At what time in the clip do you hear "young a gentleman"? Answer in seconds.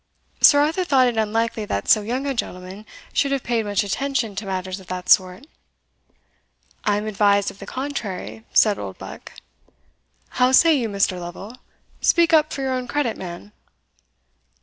2.01-2.87